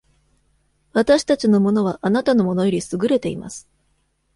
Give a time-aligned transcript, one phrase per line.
[0.93, 3.69] 私たちのものはあなたのものより優れています。